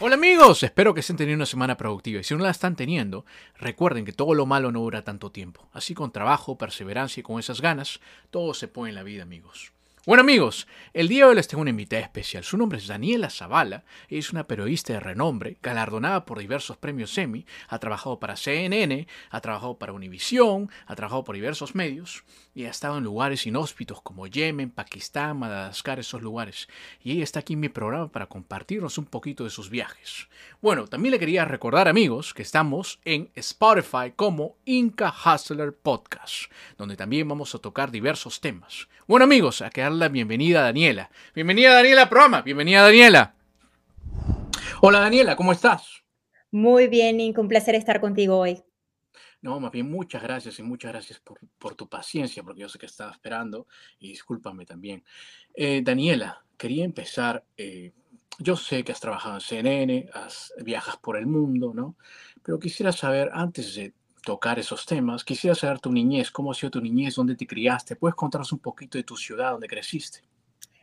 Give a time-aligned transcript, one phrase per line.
[0.00, 3.24] Hola amigos, espero que estén teniendo una semana productiva y si no la están teniendo,
[3.56, 5.68] recuerden que todo lo malo no dura tanto tiempo.
[5.72, 8.00] Así con trabajo, perseverancia y con esas ganas,
[8.30, 9.73] todo se puede en la vida amigos.
[10.06, 12.44] Bueno amigos, el día de hoy les tengo una invitada especial.
[12.44, 17.46] Su nombre es Daniela Zavala, es una periodista de renombre, galardonada por diversos premios Emmy,
[17.68, 22.22] ha trabajado para CNN, ha trabajado para Univision, ha trabajado por diversos medios
[22.54, 26.68] y ha estado en lugares inhóspitos como Yemen, Pakistán, Madagascar, esos lugares.
[27.02, 30.28] Y ella está aquí en mi programa para compartirnos un poquito de sus viajes.
[30.60, 36.94] Bueno, también le quería recordar amigos que estamos en Spotify como Inca Hustler Podcast, donde
[36.94, 38.86] también vamos a tocar diversos temas.
[39.06, 41.10] Bueno amigos, a quedar la bienvenida a Daniela.
[41.34, 42.42] Bienvenida Daniela al programa.
[42.42, 43.34] Bienvenida Daniela.
[44.80, 46.02] Hola Daniela, ¿cómo estás?
[46.50, 47.38] Muy bien, Nick.
[47.38, 48.62] Un placer estar contigo hoy.
[49.40, 52.86] No, más bien muchas gracias y muchas gracias por, tu paciencia, porque yo sé que
[52.86, 53.66] estaba esperando
[53.98, 55.04] y discúlpame también.
[55.54, 57.44] Eh, Daniela, quería empezar.
[57.56, 57.92] Eh,
[58.38, 61.96] yo sé que has trabajado en CNN, has, viajas por el mundo, ¿no?
[62.42, 63.92] Pero quisiera saber, antes de
[64.24, 65.24] tocar esos temas.
[65.24, 67.96] Quisiera saber tu niñez, cómo ha sido tu niñez, dónde te criaste.
[67.96, 70.20] ¿Puedes contarnos un poquito de tu ciudad, dónde creciste?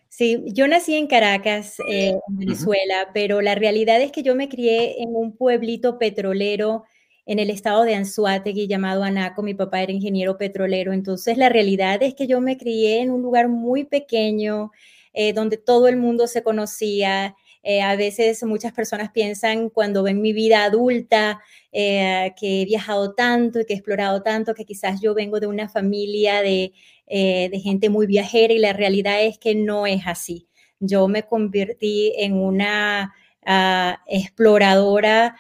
[0.10, 4.50] Sí, yo nací en Caracas, eh, en Venezuela, pero la realidad es que yo me
[4.50, 6.84] crié en un pueblito petrolero
[7.26, 9.42] en el estado de Anzuategui llamado Anaco.
[9.42, 13.22] Mi papá era ingeniero petrolero, entonces la realidad es que yo me crié en un
[13.22, 14.72] lugar muy pequeño,
[15.14, 17.36] eh, donde todo el mundo se conocía.
[17.64, 23.14] Eh, a veces muchas personas piensan cuando ven mi vida adulta eh, que he viajado
[23.14, 26.74] tanto y que he explorado tanto, que quizás yo vengo de una familia de,
[27.06, 30.48] eh, de gente muy viajera y la realidad es que no es así.
[30.80, 33.14] Yo me convertí en una
[33.46, 35.38] ah, exploradora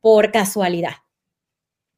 [0.00, 0.92] por casualidad.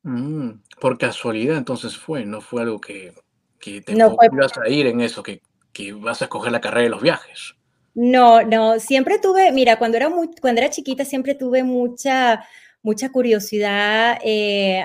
[0.02, 3.12] Mm, por casualidad entonces fue, no fue algo que,
[3.58, 5.42] que te no ibas a ir en eso, que,
[5.72, 7.56] que vas a escoger la carrera de los viajes.
[8.02, 12.42] No, no, siempre tuve, mira, cuando era, muy, cuando era chiquita siempre tuve mucha,
[12.82, 14.18] mucha curiosidad.
[14.24, 14.82] Eh,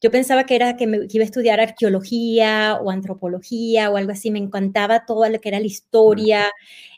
[0.00, 4.32] yo pensaba que era que, me, iba a estudiar arqueología o antropología o algo así.
[4.32, 6.50] Me encantaba todo lo que era la historia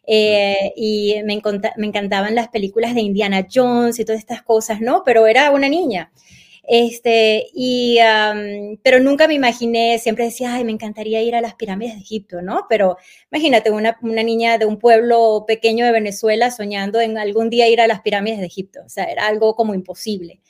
[0.07, 1.43] eh, y me,
[1.77, 5.03] me encantaban las películas de Indiana Jones y todas estas cosas, ¿no?
[5.05, 6.11] Pero era una niña.
[6.71, 7.99] Este, y,
[8.83, 12.43] pero nunca me imaginé, siempre decía, ay, me encantaría ir a las pirámides de Egipto,
[12.43, 12.67] ¿no?
[12.69, 12.99] Pero
[13.33, 17.81] imagínate, una, una, niña de un pueblo pequeño de Venezuela soñando en algún día ir
[17.81, 20.41] a las pirámides de Egipto, o sea, era algo como imposible.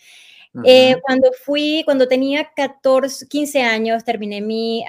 [0.64, 4.84] Eh, cuando fui, cuando tenía 14, 15 años, terminé mi,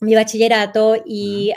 [0.00, 1.52] mi bachillerato y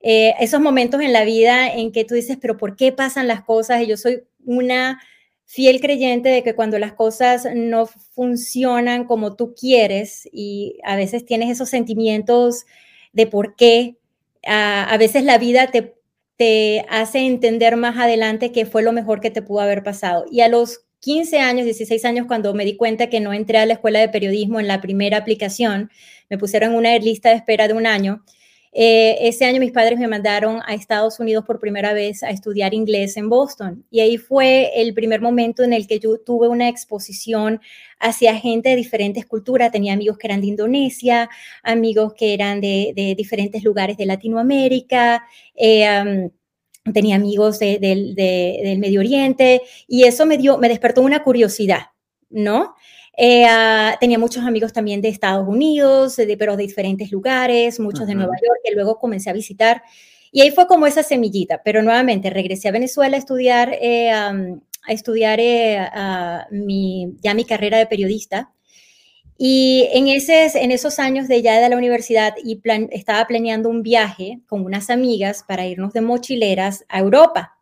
[0.00, 3.42] eh, esos momentos en la vida en que tú dices, pero ¿por qué pasan las
[3.42, 3.82] cosas?
[3.82, 4.98] Y yo soy una
[5.44, 11.24] fiel creyente de que cuando las cosas no funcionan como tú quieres y a veces
[11.24, 12.64] tienes esos sentimientos
[13.12, 13.96] de por qué,
[14.46, 15.94] a, veces la vida te,
[16.36, 20.24] te hace entender más adelante que fue lo mejor que te pudo haber pasado.
[20.30, 23.66] Y a los 15 años, 16 años, cuando me di cuenta que no entré a
[23.66, 25.90] la escuela de periodismo en la primera aplicación,
[26.30, 28.24] me pusieron una lista de espera de un año
[28.74, 32.72] eh, ese año mis padres me mandaron a Estados Unidos por primera vez a estudiar
[32.72, 36.70] inglés en Boston y ahí fue el primer momento en el que yo tuve una
[36.70, 37.60] exposición
[38.00, 39.72] hacia gente de diferentes culturas.
[39.72, 41.28] Tenía amigos que eran de Indonesia,
[41.62, 45.26] amigos que eran de, diferentes lugares de Latinoamérica.
[45.54, 46.30] Eh,
[46.94, 51.90] tenía amigos del Medio Oriente y eso me dio, me despertó una curiosidad,
[52.30, 52.74] ¿no?
[53.16, 58.06] Eh, ah, tenía muchos amigos también de Estados Unidos, de, pero de diferentes lugares, muchos
[58.06, 59.82] de Nueva York, que luego comencé a visitar.
[60.30, 64.34] Y ahí fue como esa semillita, pero nuevamente regresé a Venezuela a estudiar, eh, a
[64.88, 65.86] estudiar eh,
[66.50, 68.52] mi, ya mi carrera de periodista.
[69.36, 73.68] Y en, ese, en esos años de ya de la universidad y plan, estaba planeando
[73.68, 77.58] un viaje con unas amigas para irnos de mochileras a Europa.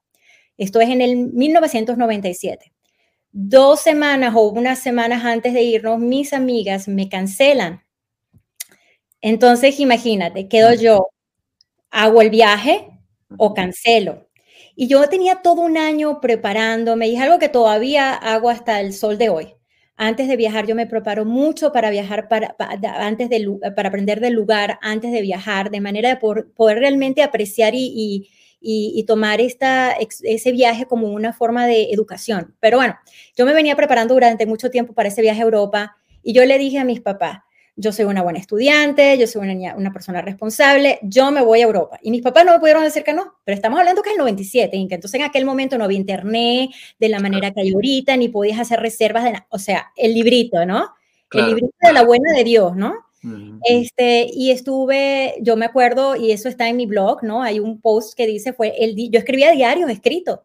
[0.59, 2.73] Esto es en el 1997
[3.33, 7.83] dos semanas o unas semanas antes de irnos, mis amigas me cancelan.
[9.21, 11.09] Entonces, imagínate, quedo yo,
[11.91, 12.89] hago el viaje
[13.39, 14.29] o cancelo.
[14.75, 18.95] Y yo tenía todo un año preparándome y es algo que todavía hago hasta el
[18.95, 19.55] sol de hoy.
[19.97, 22.57] Antes de viajar, yo me preparo mucho para viajar, para,
[22.97, 27.75] antes de, para aprender del lugar, antes de viajar, de manera de poder, realmente apreciar
[27.75, 28.31] y, y,
[29.07, 32.55] tomar esta, ese viaje como una forma de educación.
[32.61, 32.97] Pero bueno,
[33.37, 36.59] yo me venía preparando durante mucho tiempo para ese viaje a Europa y yo le
[36.59, 37.41] dije a mis papás,
[37.77, 41.65] yo soy una buena estudiante, yo soy una, una, persona responsable, yo me voy a
[41.65, 41.99] Europa.
[42.03, 44.21] Y mis papás no me pudieron decir que no, pero estamos hablando que es el
[44.21, 47.73] 97, y que entonces en aquel momento no había internet de la manera que hay
[47.73, 50.95] ahorita, ni podías hacer reservas de O sea, el librito, ¿no?
[51.33, 52.93] El librito de la buena de Dios, ¿no?
[53.65, 57.43] Este, y estuve, yo me acuerdo, y eso está en mi blog, ¿no?
[57.43, 60.41] Hay un post que dice, fue el, yo escribía diarios escritos,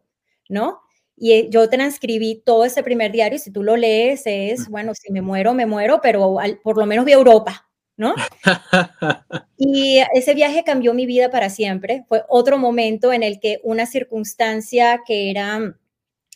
[0.48, 0.80] ¿no?
[1.16, 5.10] Y eh, yo transcribí todo ese primer diario, si tú lo lees, es, bueno, si
[5.10, 8.14] me muero, me muero, pero por lo menos vi Europa, ¿no?
[9.56, 12.04] y ese viaje cambió mi vida para siempre.
[12.08, 15.74] Fue otro momento en el que una circunstancia que era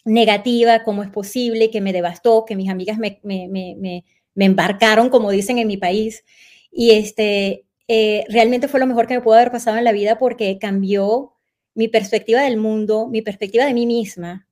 [0.06, 4.04] negativa, como es posible, que me devastó, que mis amigas me, me, me, me
[4.44, 6.24] embarcaron, como dicen en mi país,
[6.70, 10.18] y este, eh, realmente fue lo mejor que me pudo haber pasado en la vida
[10.18, 11.32] porque cambió
[11.74, 14.46] mi perspectiva del mundo, mi perspectiva de mí misma,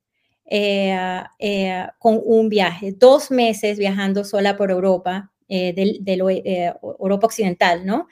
[0.44, 0.96] eh,
[1.38, 8.06] eh, con un viaje, dos meses viajando sola por Europa, de, Europa Occidental, ¿no?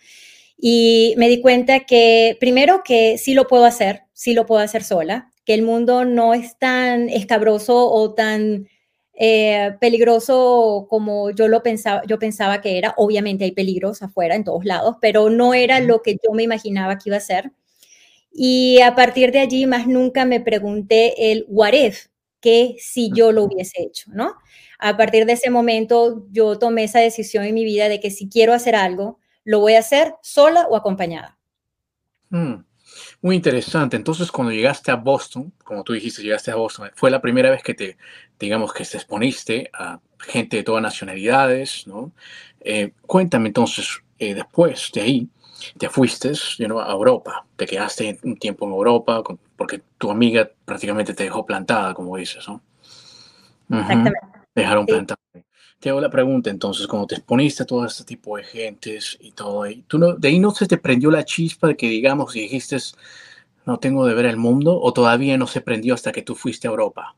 [0.57, 4.83] Y me di cuenta que, primero, que sí lo puedo hacer, sí lo puedo hacer
[4.85, 8.69] sola, que el mundo no es tan escabroso o tan
[9.17, 12.95] eh, peligroso como yo lo pensaba, yo pensaba que era.
[12.99, 16.99] Obviamente hay peligros afuera en todos lados, pero no era lo que yo me imaginaba
[16.99, 17.53] que iba a ser.
[18.33, 22.09] Y a partir de allí más nunca me pregunté el what if,
[22.41, 24.35] que si yo lo hubiese hecho, ¿no?
[24.79, 28.29] A partir de ese momento yo tomé esa decisión en mi vida de que si
[28.29, 31.39] quiero hacer algo, lo voy a hacer sola o acompañada.
[32.29, 32.57] Mm.
[33.23, 33.97] Muy interesante.
[33.97, 37.63] Entonces, cuando llegaste a Boston, como tú dijiste, llegaste a Boston, fue la primera vez
[37.63, 37.97] que te,
[38.39, 42.13] digamos, que te exponiste a gente de todas nacionalidades, ¿no?
[42.61, 45.29] Eh, cuéntame entonces, eh, después de ahí,
[45.79, 49.23] te fuiste a Europa, te quedaste un tiempo en Europa
[49.57, 52.61] porque tu amiga prácticamente te dejó plantada, como dices, ¿no?
[53.71, 54.21] Exactamente.
[54.55, 55.26] Dejaron plantada.
[55.79, 59.33] Te hago la pregunta entonces, cuando te exponiste a todo este tipo de gentes y
[59.33, 62.35] todo, ahí, ¿tú no, ¿de ahí no se te prendió la chispa de que, digamos,
[62.35, 62.79] y dijiste,
[63.67, 66.67] no tengo de ver el mundo, o todavía no se prendió hasta que tú fuiste
[66.67, 67.15] a Europa?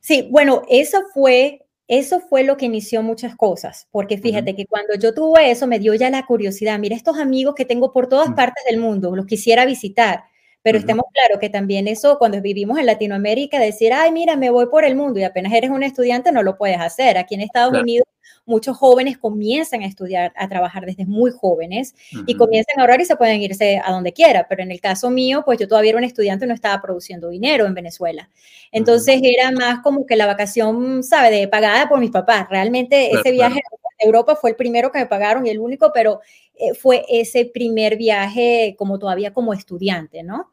[0.00, 4.94] Sí, bueno, eso fue, eso fue lo que inició muchas cosas, porque fíjate que cuando
[4.94, 8.30] yo tuve eso me dio ya la curiosidad, mira estos amigos que tengo por todas
[8.30, 8.34] mm.
[8.34, 10.24] partes del mundo, los quisiera visitar,
[10.68, 14.66] pero estemos claros que también eso, cuando vivimos en Latinoamérica, decir, ay, mira, me voy
[14.66, 17.16] por el mundo y apenas eres un estudiante, no lo puedes hacer.
[17.16, 18.06] Aquí en Estados Unidos,
[18.44, 21.94] muchos jóvenes comienzan a estudiar, a trabajar desde muy jóvenes
[22.26, 24.46] y comienzan a ahorrar y se pueden irse a donde quiera.
[24.46, 27.30] Pero en el caso mío, pues yo todavía era un estudiante y no estaba produciendo
[27.30, 28.28] dinero en Venezuela.
[28.70, 32.46] Entonces era más como que la vacación, ¿sabe?, de pagada por mis papás.
[32.50, 36.20] Realmente ese viaje a Europa fue el primero que me pagaron y el único, pero
[36.54, 40.50] eh, fue ese primer viaje como todavía como estudiante, ¿no?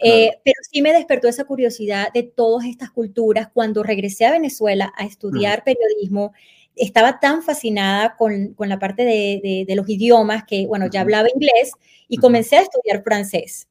[0.00, 3.48] Eh, pero sí me despertó esa curiosidad de todas estas culturas.
[3.52, 6.32] Cuando regresé a Venezuela a estudiar periodismo,
[6.76, 11.28] estaba tan fascinada con, con la parte de, de, los idiomas que, bueno, ya hablaba
[11.34, 11.72] inglés
[12.06, 13.66] y comencé a estudiar francés.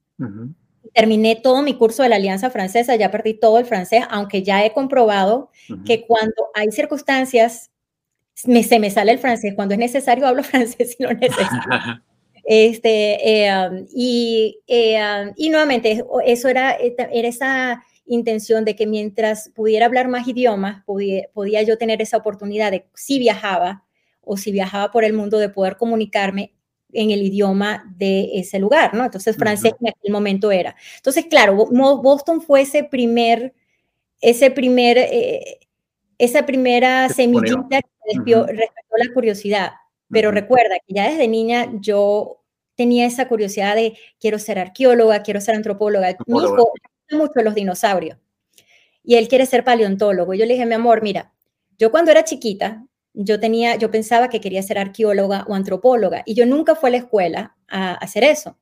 [0.93, 4.65] Terminé todo mi curso de la Alianza Francesa, ya perdí todo el francés, aunque ya
[4.65, 5.51] he comprobado
[5.85, 7.71] que cuando hay circunstancias
[8.45, 9.53] me, se me sale el francés.
[9.55, 11.69] Cuando es necesario, hablo francés si lo necesito.
[12.43, 18.87] este, eh, um, y, eh, um, y nuevamente, eso era, era esa intención de que
[18.87, 23.83] mientras pudiera hablar más idiomas, podía, podía yo tener esa oportunidad de, si viajaba
[24.21, 26.53] o si viajaba por el mundo, de poder comunicarme
[26.93, 29.05] en el idioma de ese lugar, ¿no?
[29.05, 30.75] Entonces, francés en aquel momento era.
[30.97, 33.53] Entonces, claro, Boston fue ese primer,
[34.21, 35.59] ese primer, eh,
[36.17, 37.81] esa primera semillita
[38.15, 39.71] respetó la curiosidad.
[40.09, 42.41] Pero recuerda que ya desde niña yo
[42.75, 46.15] tenía esa curiosidad de quiero ser arqueóloga, quiero ser antropóloga.
[46.25, 46.71] Mi hijo
[47.11, 48.17] mucho los dinosaurios
[49.07, 50.33] y él quiere ser paleontólogo.
[50.33, 51.31] Yo le dije, mi amor, mira,
[51.77, 56.33] yo cuando era chiquita, yo tenía, yo pensaba que quería ser arqueóloga o antropóloga y
[56.35, 58.57] yo nunca fui a la escuela a hacer eso.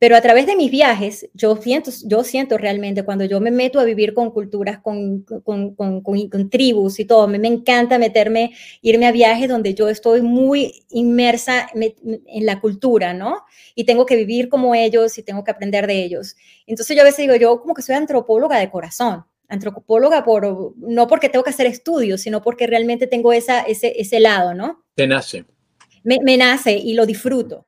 [0.00, 3.80] Pero a través de mis viajes, yo siento, yo siento realmente cuando yo me meto
[3.80, 8.52] a vivir con culturas, con, con, con, con tribus y todo, me, me encanta meterme,
[8.80, 13.42] irme a viajes donde yo estoy muy inmersa en la cultura, ¿no?
[13.74, 16.36] Y tengo que vivir como ellos y tengo que aprender de ellos.
[16.66, 21.08] Entonces yo a veces digo, yo como que soy antropóloga de corazón, antropóloga por, no
[21.08, 24.84] porque tengo que hacer estudios, sino porque realmente tengo esa, ese, ese lado, ¿no?
[24.94, 25.44] Te nace.
[26.04, 27.66] Me, me nace y lo disfruto.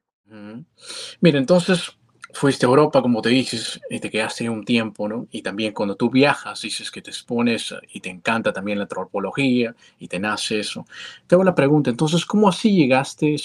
[1.20, 1.90] Mira, entonces
[2.32, 5.26] fuiste a Europa, como te dices, y te quedaste un tiempo, ¿no?
[5.30, 9.74] Y también cuando tú viajas, dices que te expones y te encanta también la antropología
[9.98, 10.86] y te nace eso.
[11.26, 13.36] Te la pregunta, entonces, ¿cómo así llegaste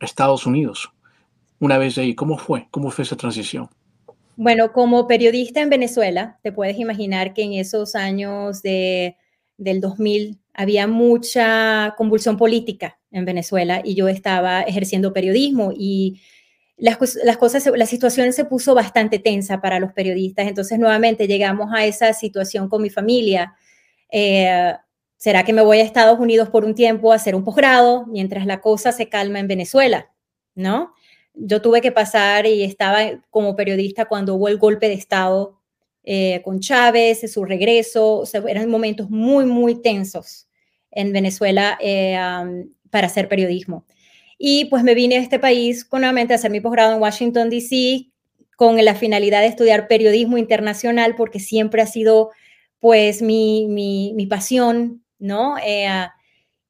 [0.00, 0.90] a Estados Unidos?
[1.58, 2.68] Una vez ahí, ¿cómo fue?
[2.70, 3.68] ¿Cómo fue esa transición?
[4.36, 9.16] Bueno, como periodista en Venezuela, te puedes imaginar que en esos años de,
[9.58, 16.20] del 2000 había mucha convulsión política en Venezuela y yo estaba ejerciendo periodismo y
[16.80, 16.96] las,
[17.36, 20.48] cosas, la situación se puso bastante tensa para los periodistas.
[20.48, 23.54] Entonces, nuevamente llegamos a esa situación con mi familia.
[24.10, 24.74] Eh,
[25.16, 28.46] ¿Será que me voy a Estados Unidos por un tiempo a hacer un posgrado mientras
[28.46, 30.10] la cosa se calma en Venezuela?
[30.54, 30.94] ¿No?
[31.34, 35.60] Yo tuve que pasar y estaba como periodista cuando hubo el golpe de Estado
[36.02, 38.20] eh, con Chávez, su regreso.
[38.20, 40.48] O sea, eran momentos muy, muy tensos
[40.90, 42.18] en Venezuela eh,
[42.90, 43.84] para hacer periodismo.
[44.42, 47.50] Y pues me vine a este país con nuevamente a hacer mi posgrado en Washington,
[47.50, 48.06] D.C.,
[48.56, 52.30] con la finalidad de estudiar periodismo internacional, porque siempre ha sido
[52.78, 55.58] pues mi, mi, mi pasión, ¿no?
[55.58, 56.08] Eh,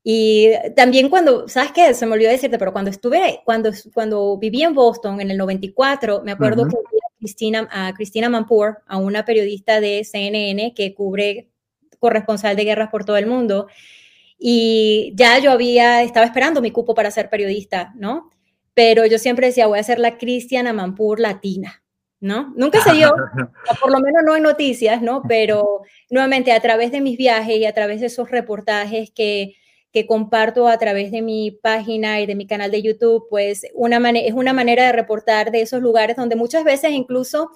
[0.03, 1.95] y también cuando, ¿sabes qué?
[1.95, 6.23] Se me olvidó decirte, pero cuando estuve, cuando, cuando viví en Boston en el 94,
[6.25, 10.93] me acuerdo que vi a Cristina, a Cristina Manpour, a una periodista de CNN que
[10.93, 11.51] cubre
[12.01, 13.69] corresponsal de guerras por todo el mundo,
[14.43, 18.31] y ya yo había, estaba esperando mi cupo para ser periodista, ¿no?
[18.73, 21.85] Pero yo siempre decía, voy a ser la Cristiana Mampur latina,
[22.21, 22.51] ¿no?
[22.57, 23.13] Nunca se dio,
[23.83, 25.23] por lo menos no en noticias, ¿no?
[25.29, 29.57] Pero nuevamente a través de mis viajes y a través de esos reportajes que,
[29.93, 33.99] que comparto a través de mi página y de mi canal de YouTube, pues una
[34.11, 37.51] es una manera de reportar de esos lugares donde muchas veces incluso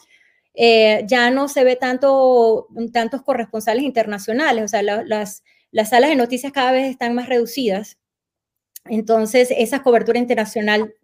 [0.52, 5.42] eh, ya no se ve tanto, tantos corresponsales internacionales, o sea, las
[5.74, 7.98] las salas de noticias cada vez están más reducidas.
[8.84, 10.94] Entonces, esa cobertura internacional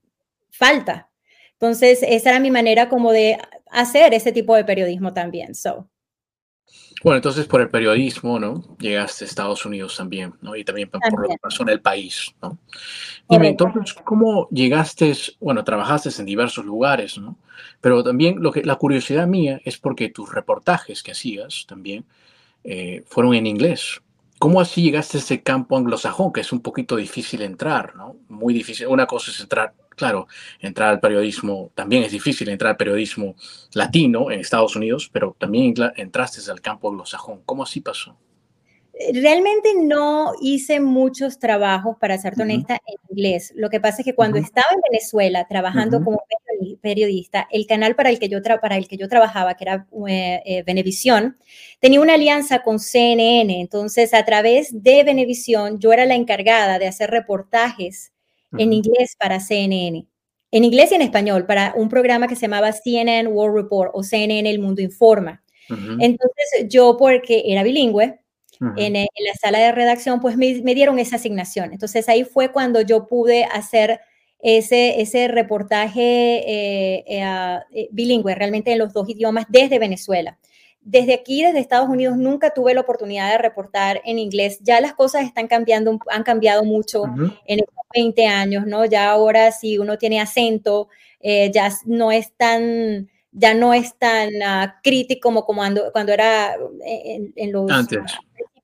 [0.49, 1.11] falta.
[1.55, 3.37] Entonces, esa era mi manera como de
[3.73, 5.57] hacer ese tipo de periodismo también.
[5.57, 5.91] So.
[7.03, 8.77] Bueno, entonces por el periodismo, ¿no?
[8.79, 10.55] Llegaste a Estados Unidos también, ¿no?
[10.55, 12.57] Y también, por la razón del país, ¿no?
[13.29, 15.13] Dime, entonces, ¿cómo llegaste?
[15.41, 17.37] Bueno, trabajaste en diversos lugares, ¿no?
[17.81, 22.05] Pero también lo que, la curiosidad mía es porque tus reportajes que hacías también
[22.63, 24.01] eh, fueron en inglés.
[24.41, 28.17] ¿Cómo así llegaste a ese campo anglosajón, que es un poquito difícil entrar, ¿no?
[28.31, 28.87] Muy difícil.
[28.87, 30.29] Una cosa es entrar, claro,
[30.61, 33.35] entrar al periodismo, también es difícil entrar al periodismo
[33.75, 37.43] latino en Estados Unidos, pero también entraste al campo anglosajón.
[37.45, 38.17] ¿Cómo así pasó?
[39.13, 43.53] Realmente no hice muchos trabajos, para ser honesta, en inglés.
[43.55, 46.23] Lo que pasa es que cuando estaba en Venezuela trabajando como
[46.81, 50.43] periodista, el canal para el que yo, para el que yo trabajaba, que era eh,
[50.45, 51.39] eh, Venevisión,
[51.81, 53.61] tenía una alianza con CNN.
[53.61, 58.13] Entonces, a través de Venevisión, yo era la encargada de hacer reportajes
[58.57, 60.07] en inglés para CNN.
[60.53, 64.03] En inglés y en español, para un programa que se llamaba CNN World Report o
[64.03, 65.43] CNN El Mundo Informa.
[65.69, 68.21] Entonces, yo, porque era bilingüe,
[68.77, 71.73] en, la sala de redacción, pues me, dieron esa asignación.
[71.73, 74.01] Entonces ahí fue cuando yo pude hacer
[74.43, 80.39] ese, ese reportaje eh, eh, eh, bilingüe, realmente en los dos idiomas, desde Venezuela.
[80.83, 84.61] Desde aquí, desde Estados Unidos, nunca tuve la oportunidad de reportar en inglés.
[84.63, 87.05] Ya las cosas están cambiando, han cambiado mucho
[87.47, 88.87] en estos 20 años, ¿no?
[88.87, 90.89] Ya ahora si uno tiene acento,
[91.23, 97.53] ya no es tan ya no es tan ah, crítico como cuando, cuando era en,
[97.53, 97.71] los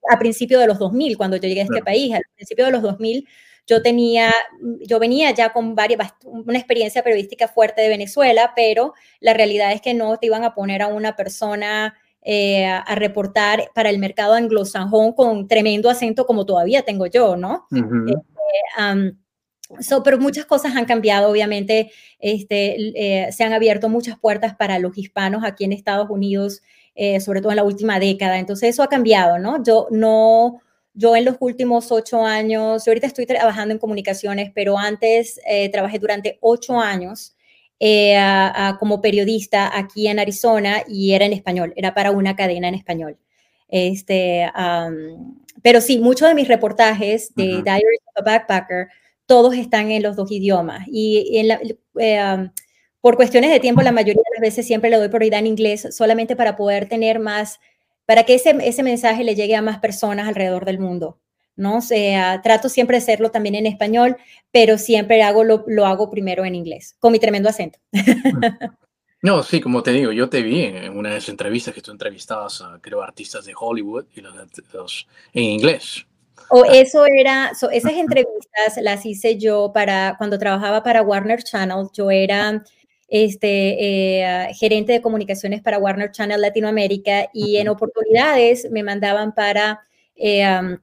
[0.09, 2.81] a principio de los 2000, cuando yo llegué a este país, al principio de los
[2.81, 3.27] 2000,
[3.67, 4.33] yo tenía,
[4.81, 9.81] yo venía ya con varias, una experiencia periodística fuerte de Venezuela, pero la realidad es
[9.81, 14.33] que no te iban a poner a una persona eh, a reportar para el mercado
[14.33, 17.67] anglosajón con tremendo acento como todavía tengo yo, ¿no?
[17.71, 18.15] Este,
[20.03, 24.97] pero muchas cosas han cambiado, obviamente, este, eh, se han abierto muchas puertas para los
[24.97, 26.61] hispanos aquí en Estados Unidos
[26.99, 28.39] eh, sobre todo en la última década.
[28.39, 29.63] Entonces eso ha cambiado, ¿no?
[29.63, 30.61] Yo no,
[30.97, 35.69] yo en los últimos ocho años, yo ahorita estoy trabajando en comunicaciones, pero antes eh,
[35.69, 37.35] trabajé durante ocho años
[37.79, 38.17] eh,
[38.79, 43.17] como periodista aquí en Arizona y era en español, era para una cadena en español.
[43.67, 44.49] Este,
[45.61, 48.87] pero sí, muchos de mis reportajes de Diary of a Backpacker,
[49.27, 50.87] todos están en los dos idiomas.
[50.87, 52.51] Y en la,
[53.01, 55.87] por cuestiones de tiempo, la mayoría de las veces siempre le doy prioridad en inglés,
[55.91, 57.59] solamente para poder tener más,
[58.07, 61.19] para que ese, ese mensaje le llegue a más personas alrededor del mundo.
[61.55, 61.77] ¿no?
[61.77, 64.17] O sea, trato siempre de hacerlo también en español,
[64.51, 67.79] pero siempre hago lo, lo hago primero en inglés, con mi tremendo acento.
[69.23, 71.91] No, sí, como te digo, yo te vi en una de esas entrevistas que tú
[71.91, 76.05] entrevistabas a, creo, artistas de Hollywood y los, en inglés.
[76.49, 82.11] O eso era, esas entrevistas las hice yo para, cuando trabajaba para Warner Channel, yo
[82.11, 82.63] era
[83.07, 89.81] este, eh, gerente de comunicaciones para Warner Channel Latinoamérica y en oportunidades me mandaban para,
[90.15, 90.77] eh,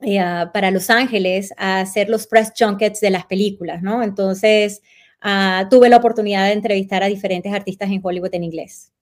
[0.00, 4.02] eh, para Los Ángeles a hacer los press junkets de las películas, ¿no?
[4.02, 4.82] Entonces,
[5.20, 8.92] ah, tuve la oportunidad de entrevistar a diferentes artistas en Hollywood en inglés.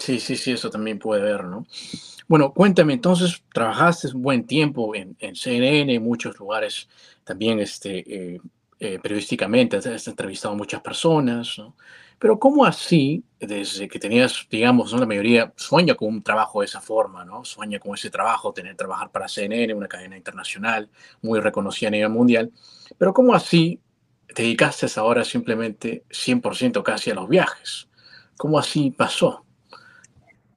[0.00, 1.66] Sí, sí, sí, eso también puede ver, ¿no?
[2.26, 6.86] Bueno, cuéntame, entonces, trabajaste un buen tiempo en, en CNN, en muchos lugares
[7.24, 8.40] también este, eh,
[8.80, 11.74] eh, periodísticamente, has entrevistado a muchas personas, ¿no?
[12.18, 14.98] Pero ¿cómo así, desde que tenías, digamos, ¿no?
[14.98, 17.44] la mayoría sueña con un trabajo de esa forma, ¿no?
[17.44, 20.90] Sueña con ese trabajo, tener trabajar para CNN, una cadena internacional
[21.22, 22.50] muy reconocida a nivel mundial.
[22.98, 23.80] Pero ¿cómo así
[24.34, 27.88] te dedicaste ahora simplemente 100% casi a los viajes?
[28.36, 29.44] ¿Cómo así pasó?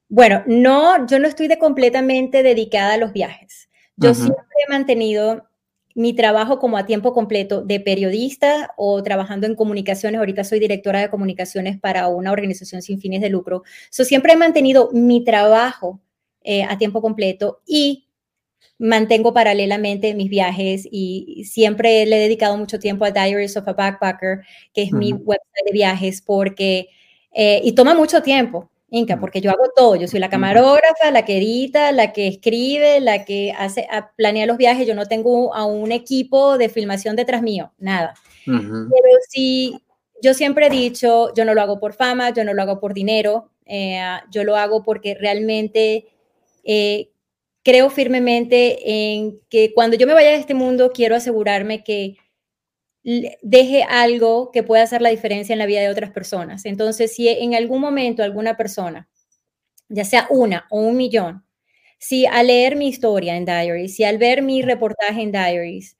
[0.08, 3.68] Bueno, no, yo no estoy de completamente dedicada a los viajes.
[3.96, 5.48] Yo siempre he mantenido
[5.94, 10.18] mi trabajo como a tiempo completo de periodista o trabajando en comunicaciones.
[10.18, 13.62] Ahorita soy directora de comunicaciones para una organización sin fines de lucro.
[13.90, 16.00] So, siempre he mantenido mi trabajo
[16.42, 18.08] eh, a tiempo completo y
[18.78, 23.74] mantengo paralelamente mis viajes y siempre le he dedicado mucho tiempo a Diaries of a
[23.74, 24.40] Backpacker,
[24.74, 26.88] que es mi website de viajes, porque,
[27.32, 28.71] eh, y toma mucho tiempo.
[28.94, 29.96] Inca, porque yo hago todo.
[29.96, 34.58] Yo soy la camarógrafa, la que edita, la que escribe, la que hace, planea los
[34.58, 34.86] viajes.
[34.86, 38.12] Yo no tengo a un equipo de filmación detrás mío, nada.
[38.44, 39.82] Pero sí,
[40.20, 42.92] yo siempre he dicho, yo no lo hago por fama, yo no lo hago por
[42.92, 43.98] dinero, eh,
[44.30, 46.08] yo lo hago porque realmente
[46.62, 47.08] eh,
[47.62, 52.18] creo firmemente en que cuando yo me vaya de este mundo, quiero asegurarme que
[53.04, 56.64] deje algo que pueda hacer la diferencia en la vida de otras personas.
[56.66, 59.08] Entonces, si en algún momento alguna persona,
[59.88, 61.44] ya sea una o un millón,
[61.98, 65.96] si al leer mi historia en Diaries, si al ver mi reportaje en Diaries,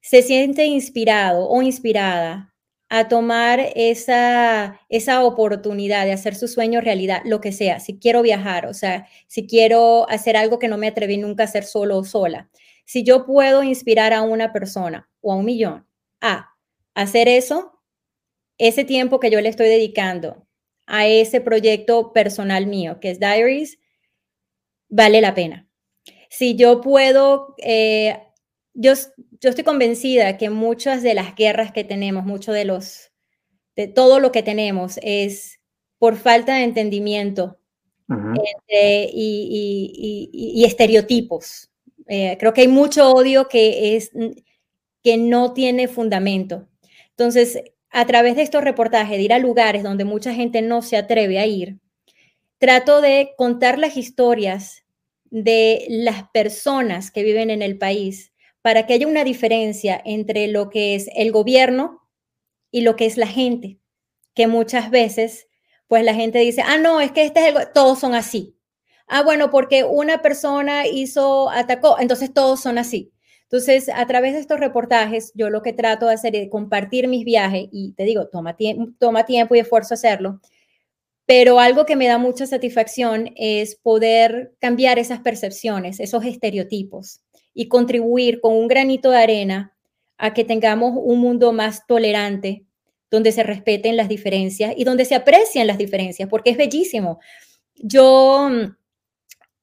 [0.00, 2.54] se siente inspirado o inspirada
[2.90, 8.22] a tomar esa, esa oportunidad de hacer su sueño realidad, lo que sea, si quiero
[8.22, 11.98] viajar, o sea, si quiero hacer algo que no me atreví nunca a hacer solo
[11.98, 12.48] o sola,
[12.86, 15.87] si yo puedo inspirar a una persona o a un millón
[16.20, 16.54] a
[16.94, 17.80] hacer eso,
[18.58, 20.46] ese tiempo que yo le estoy dedicando
[20.86, 23.78] a ese proyecto personal mío, que es Diaries,
[24.88, 25.68] vale la pena.
[26.30, 28.20] Si yo puedo, eh,
[28.74, 28.94] yo,
[29.40, 33.12] yo estoy convencida que muchas de las guerras que tenemos, mucho de los,
[33.76, 35.60] de todo lo que tenemos es
[35.98, 37.58] por falta de entendimiento
[39.12, 41.70] y, estereotipos.
[42.06, 44.10] Eh, creo que hay mucho odio que es
[45.02, 46.68] que no tiene fundamento.
[47.10, 50.96] Entonces, a través de estos reportajes, de ir a lugares donde mucha gente no se
[50.96, 51.78] atreve a ir,
[52.58, 54.84] trato de contar las historias
[55.30, 58.32] de las personas que viven en el país
[58.62, 62.02] para que haya una diferencia entre lo que es el gobierno
[62.70, 63.78] y lo que es la gente,
[64.34, 65.48] que muchas veces,
[65.86, 68.56] pues la gente dice, ah, no, es que este es el, todos son así.
[69.06, 73.12] Ah, bueno, porque una persona hizo, atacó, entonces todos son así.
[73.50, 77.24] Entonces, a través de estos reportajes, yo lo que trato de hacer es compartir mis
[77.24, 78.54] viajes y te digo, toma,
[78.98, 80.40] toma tiempo y esfuerzo hacerlo,
[81.24, 87.22] pero algo que me da mucha satisfacción es poder cambiar esas percepciones, esos estereotipos
[87.54, 89.74] y contribuir con un granito de arena
[90.18, 92.66] a que tengamos un mundo más tolerante,
[93.10, 97.18] donde se respeten las diferencias y donde se aprecian las diferencias, porque es bellísimo.
[97.76, 98.50] Yo,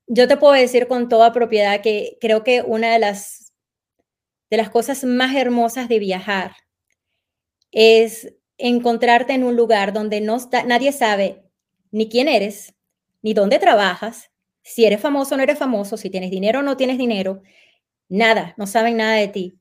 [0.07, 3.44] yo te puedo decir con toda propiedad que creo que una de las
[4.49, 6.53] de las cosas más hermosas de viajar
[7.71, 11.43] es encontrarte en un lugar donde no nadie sabe
[11.91, 12.73] ni quién eres,
[13.21, 14.31] ni dónde trabajas,
[14.62, 17.41] si eres famoso o no eres famoso, si tienes dinero o no tienes dinero,
[18.10, 19.60] nada, no saben nada de ti.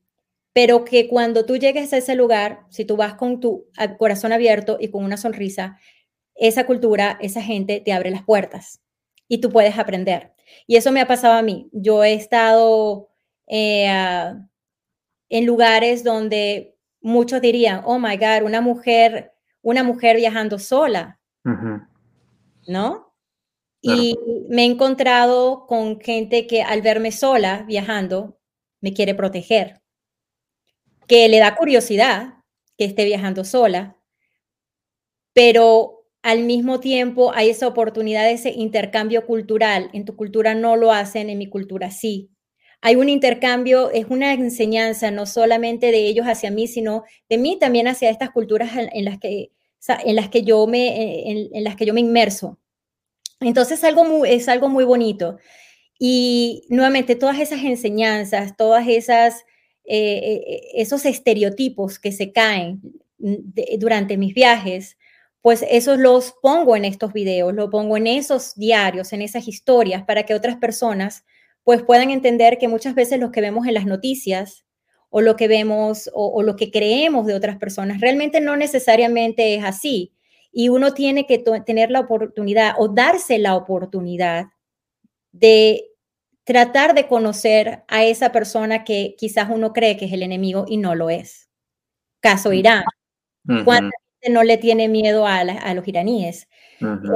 [0.51, 3.67] Pero que cuando tú llegues a ese lugar, si tú vas con tu
[3.99, 5.77] corazón abierto y con una sonrisa,
[6.33, 8.81] esa cultura, esa gente te abre las puertas
[9.27, 10.33] y tú puedes aprender.
[10.65, 11.69] Y eso me ha pasado a mí.
[11.71, 13.09] Yo he estado
[13.47, 14.33] eh,
[15.29, 21.19] en lugares donde muchos dirían, oh my God, una mujer, una mujer viajando sola,
[22.67, 23.13] ¿no?
[23.81, 24.17] Y
[24.49, 28.39] me he encontrado con gente que al verme sola viajando,
[28.81, 29.81] me quiere proteger,
[31.07, 32.35] que le da curiosidad
[32.77, 33.97] que esté viajando sola,
[35.33, 39.91] pero al mismo tiempo hay esa oportunidad ese intercambio cultural.
[39.93, 42.34] En tu cultura no lo hacen, en mi cultura sí
[42.85, 47.57] hay un intercambio, es una enseñanza no solamente de ellos hacia mí, sino de mí
[47.59, 49.49] también hacia estas culturas en, las, que,
[49.87, 52.59] en las, que, yo me, en, las que yo me inmerso.
[53.39, 55.39] Entonces algo es algo muy bonito.
[55.97, 59.45] Y nuevamente todas esas enseñanzas, todas esas,
[59.85, 62.83] eh, eh, esos estereotipos que se caen
[63.79, 64.95] durante mis viajes,
[65.41, 70.03] pues esos los pongo en estos videos, lo pongo en esos diarios, en esas historias,
[70.03, 71.23] para que otras personas
[71.65, 74.65] pues puedan entender que muchas veces lo que vemos en las noticias
[75.09, 77.99] o lo que vemos o, lo que creemos de otras personas.
[77.99, 80.13] Realmente no necesariamente es así.
[80.51, 84.45] Y uno tiene que tener la oportunidad o darse la oportunidad
[85.31, 85.87] de
[86.43, 90.77] tratar de conocer a esa persona que quizás uno cree que es el enemigo y
[90.77, 91.49] no lo es.
[92.19, 92.83] Caso Irán.
[93.63, 96.47] ¿Cuánta gente no le tiene miedo a, los iraníes?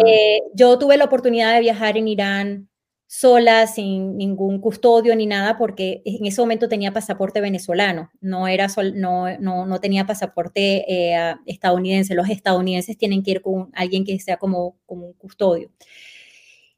[0.06, 2.69] Eh, yo tuve la oportunidad de viajar en Irán
[3.12, 8.68] sola, sin ningún custodio ni nada, porque en ese momento tenía pasaporte venezolano, no, era
[8.94, 12.14] no, no, no, tenía pasaporte eh, estadounidense.
[12.14, 15.72] Los estadounidenses tienen que ir con alguien que sea como, como un custodio.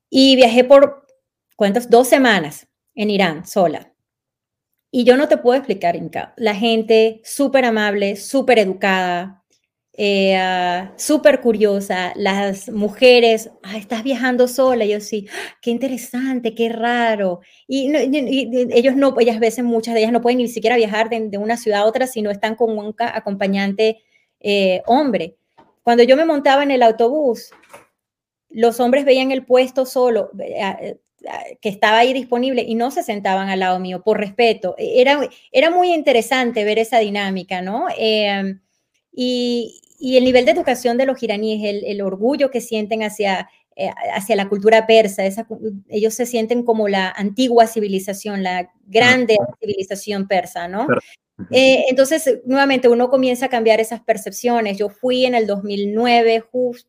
[0.10, 1.06] Y viajé por,
[1.58, 1.90] ¿cuántas?
[1.90, 2.66] Dos semanas
[2.96, 3.92] en Irán sola.
[4.90, 6.34] Y yo no te puedo explicar, Inca.
[6.38, 9.41] La gente súper amable, súper educada,
[9.94, 15.28] eh, ah, súper curiosa, las mujeres, ah, estás viajando sola, yo sí,
[15.62, 17.42] qué interesante, qué raro.
[17.68, 17.92] Y,
[18.74, 21.82] ellos no, ellas veces, muchas de ellas no pueden ni siquiera viajar de, una ciudad
[21.82, 24.02] a otra si no están con un acompañante
[24.40, 25.36] eh, hombre.
[25.84, 27.52] Cuando yo me montaba en el autobús,
[28.50, 30.98] los hombres veían el puesto solo, eh,
[31.62, 34.74] que estaba ahí disponible y no se sentaban al lado mío por respeto.
[34.78, 35.20] Era,
[35.52, 37.88] era muy interesante ver esa dinámica, ¿no?
[39.14, 43.90] Y, el nivel de educación de los iraníes, el, el orgullo que sienten hacia, eh,
[44.14, 45.24] hacia la cultura persa,
[45.90, 50.88] ellos se sienten como la antigua civilización, la grande civilización persa, ¿no?
[51.50, 54.78] Eh, entonces, nuevamente, uno comienza a cambiar esas percepciones.
[54.78, 56.44] Yo fui en el 2009,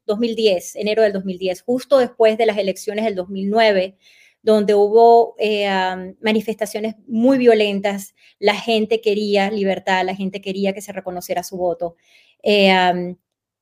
[0.07, 3.97] 2010, enero del 2010, justo después de las elecciones del 2009
[4.43, 10.93] donde hubo eh, manifestaciones muy violentas, la gente quería libertad, la gente quería que se
[10.93, 11.97] reconociera su voto.
[12.43, 13.15] Eh,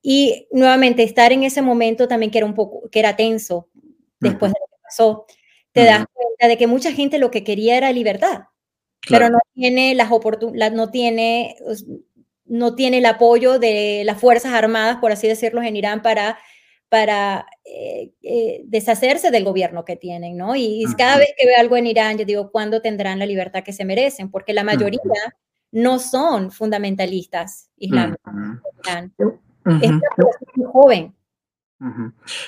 [0.03, 3.69] y nuevamente estar en ese momento también que era un poco, que era tenso
[4.19, 5.27] después de lo que pasó,
[5.73, 8.45] te das cuenta de que mucha gente lo que quería era libertad,
[9.09, 11.57] pero no tiene las oportunidades, no tiene,
[12.47, 16.39] no tiene el apoyo de las Fuerzas Armadas, por así decirlo, en Irán para
[16.91, 20.57] para eh, eh, deshacerse del gobierno que tienen, ¿no?
[20.57, 23.73] Y, cada vez que veo algo en Irán, yo digo, ¿cuándo tendrán la libertad que
[23.73, 24.29] se merecen?
[24.29, 25.01] Porque la mayoría
[25.71, 28.35] no son fundamentalistas islámicos.
[29.81, 29.93] Es
[30.57, 31.15] muy joven.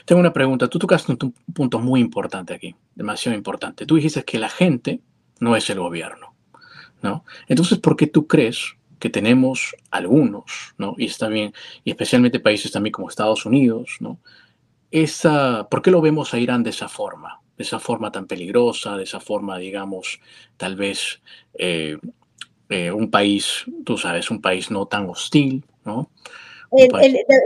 [0.05, 0.68] Tengo una pregunta.
[0.68, 3.87] Tú tocaste un punto muy importante aquí, demasiado importante.
[3.87, 5.00] Tú dijiste que la gente
[5.38, 6.35] no es el gobierno,
[7.00, 7.24] ¿no?
[7.46, 10.44] Entonces, ¿por qué tú crees que tenemos algunos,
[10.78, 10.94] ¿no?
[10.96, 14.20] Y está bien, y especialmente países también como Estados Unidos, ¿no?
[14.92, 17.40] Esa, ¿Por qué lo vemos a Irán de esa forma?
[17.56, 20.20] De esa forma tan peligrosa, de esa forma, digamos,
[20.56, 21.20] tal vez
[21.54, 21.98] eh,
[22.68, 26.08] eh, un país, tú sabes, un país no tan hostil, ¿no?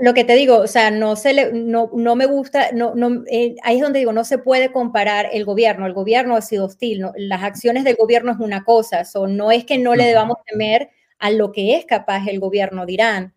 [0.03, 3.25] lo que te digo, o sea, no, se le, no, no me gusta, no, no,
[3.29, 6.66] eh, ahí es donde digo, no se puede comparar el gobierno, el gobierno ha sido
[6.66, 7.12] hostil, ¿no?
[7.16, 10.90] las acciones del gobierno es una cosa, so, no es que no le debamos temer
[11.19, 13.33] a lo que es capaz el gobierno de Irán.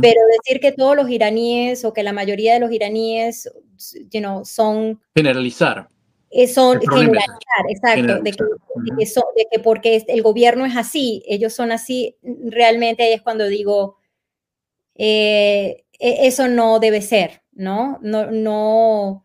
[0.00, 3.52] Pero decir que todos los iraníes o que la mayoría de los iraníes
[4.10, 5.00] you know, son...
[5.14, 5.88] Generalizar.
[6.30, 7.36] Eh, son generalizar,
[7.68, 8.32] exacto, De,
[9.50, 13.96] que, porque el gobierno es así, ellos son así, realmente ahí es cuando digo,
[14.94, 17.98] eh, e, eso no debe ser, ¿no?
[18.02, 19.24] No, no,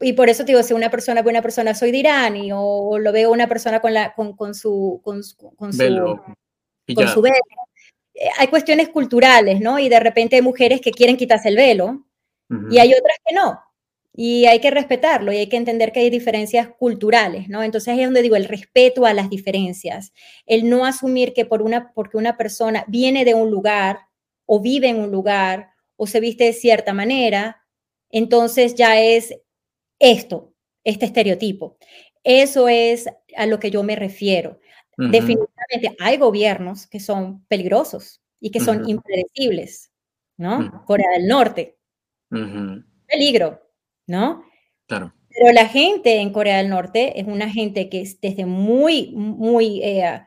[0.00, 3.12] y por eso digo, si una persona buena persona soy de Irán y, o, lo
[3.12, 5.22] veo una persona con, la, con, con su, con,
[5.56, 6.20] con su
[6.94, 7.34] con su velo.
[8.14, 9.78] Eh, hay cuestiones culturales, ¿no?
[9.78, 12.06] Y de repente hay mujeres que quieren quitarse el velo
[12.70, 13.60] y hay otras que no.
[14.18, 17.62] Y hay que respetarlo y hay que entender que hay diferencias culturales, ¿no?
[17.62, 20.12] Entonces ahí es donde digo el respeto a las diferencias,
[20.46, 24.00] el no asumir que por una, porque una persona viene de un lugar
[24.46, 27.62] o vive en un lugar o se viste de cierta manera,
[28.10, 29.34] entonces ya es
[29.98, 31.76] esto, este estereotipo.
[32.24, 34.58] Eso es a lo que yo me refiero.
[34.96, 39.92] Definitivamente hay gobiernos que son peligrosos y que son impredecibles,
[40.36, 40.84] ¿no?
[40.86, 41.78] Corea del Norte.
[43.06, 43.60] Peligro,
[44.06, 44.44] ¿no?
[44.86, 45.12] Claro.
[45.28, 49.82] Pero la gente en Corea del Norte es una gente que es desde muy, muy,
[49.82, 50.22] eh,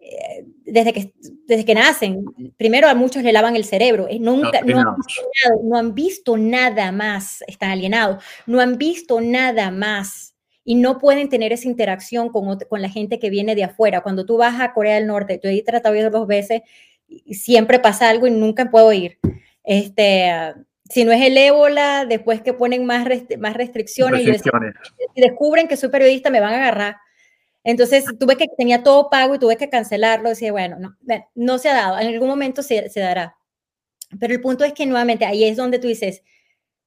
[0.00, 1.12] eh, desde, que,
[1.46, 2.24] desde que nacen,
[2.56, 5.94] primero a muchos le lavan el cerebro, eh, nunca, no, han visto nada, no han
[5.94, 10.29] visto nada más, están alienados, no han visto nada más
[10.70, 14.02] y no pueden tener esa interacción con, con la gente que viene de afuera.
[14.02, 16.62] Cuando tú vas a Corea del Norte, yo he tratado de ir dos veces
[17.08, 19.18] y siempre pasa algo y nunca puedo ir.
[19.64, 20.30] Este,
[20.88, 23.04] si no es el ébola, después que ponen más,
[23.40, 26.98] más restricciones, y descubren que soy periodista, me van a agarrar.
[27.64, 30.28] Entonces tuve que, tenía todo pago y tuve que cancelarlo.
[30.28, 30.96] Decía, bueno, no,
[31.34, 33.34] no se ha dado, en algún momento se, se dará.
[34.20, 36.22] Pero el punto es que nuevamente ahí es donde tú dices,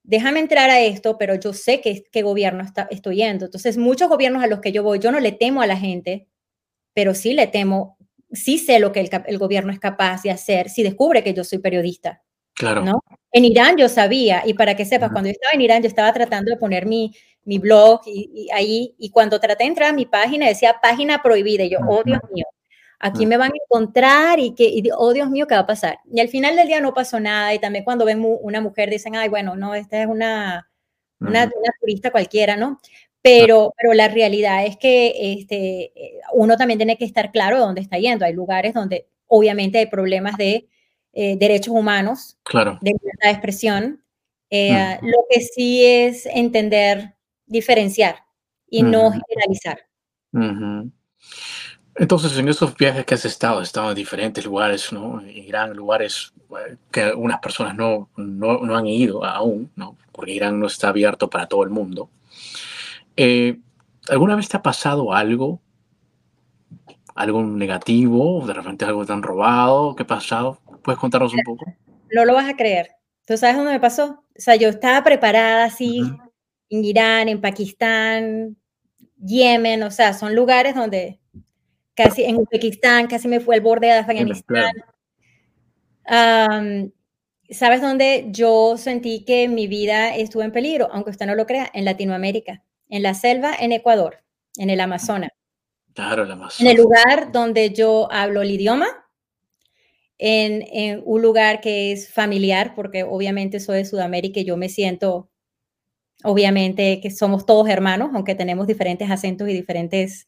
[0.03, 3.45] déjame entrar a esto, pero yo sé que, qué gobierno está, estoy yendo.
[3.45, 6.27] Entonces, muchos gobiernos a los que yo voy, yo no le temo a la gente,
[6.93, 7.97] pero sí le temo
[8.33, 11.43] sí sé lo que el, el, gobierno es capaz de hacer si descubre que yo
[11.43, 12.21] soy periodista.
[12.55, 12.83] Claro.
[12.83, 13.03] ¿no?
[13.31, 16.13] En Irán yo sabía, y para que sepas, cuando yo estaba en Irán, yo estaba
[16.13, 17.11] tratando de poner mi,
[17.45, 21.63] mi blog y, ahí, y cuando traté de entrar a mi página decía página prohibida,
[21.63, 22.45] y yo, oh Dios mío,
[23.03, 25.99] aquí me van a encontrar y que, y, oh Dios mío, ¿qué va a pasar?
[26.09, 29.17] Y al final del día no pasó nada, y también cuando ven una mujer dicen,
[29.17, 30.69] ay, bueno, no, esta es una,
[31.19, 32.79] una, una turista cualquiera, ¿no?
[33.21, 35.91] Pero, pero la realidad es que este,
[36.33, 38.25] uno también tiene que estar claro de dónde está yendo.
[38.25, 40.67] Hay lugares donde obviamente hay problemas de
[41.13, 42.79] eh, derechos humanos, claro.
[42.81, 44.03] de libertad de expresión.
[44.49, 48.15] Eh, lo que sí es entender, diferenciar
[48.69, 49.79] y no generalizar.
[51.95, 55.21] Entonces, en esos viajes que has estado, has estado en diferentes lugares, ¿no?
[55.21, 59.95] En Irán, lugares eh, que algunas personas no, no, no, han ido aún, ¿no?
[60.11, 62.09] Porque Irán no está abierto para todo el mundo.
[64.09, 65.61] ¿Alguna vez te ha pasado algo?
[67.15, 68.45] ¿Algo negativo?
[68.45, 69.95] ¿De repente algo te han robado?
[69.95, 70.59] ¿Qué ha pasado?
[70.83, 71.65] ¿Puedes contarnos un poco?
[72.11, 72.89] No lo vas a creer.
[73.25, 74.23] ¿Tú sabes dónde me pasó?
[74.35, 76.01] O sea, yo estaba preparada así
[76.69, 78.57] en Irán, en Pakistán,
[79.17, 81.19] Yemen, o sea, son lugares donde
[81.95, 84.73] casi en Uzbekistán, casi me fue el borde de Afganistán.
[87.49, 90.89] ¿Sabes dónde yo sentí que mi vida estuvo en peligro?
[90.91, 94.23] Aunque usted no lo crea, en Latinoamérica, en la selva, en Ecuador,
[94.57, 95.31] en el Amazonas.
[95.93, 96.61] Claro, el Amazonas.
[96.61, 98.87] En el lugar donde yo hablo el idioma,
[100.17, 105.29] en, un lugar que es familiar, porque obviamente soy de Sudamérica y yo me siento,
[106.23, 110.27] obviamente, que somos todos hermanos, aunque tenemos diferentes acentos y diferentes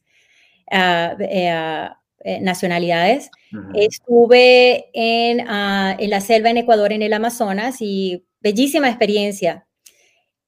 [0.70, 3.30] ah, eh, ah, eh, nacionalidades.
[3.74, 9.66] Estuve en, ah, en, la selva en Ecuador, en el Amazonas, y bellísima experiencia.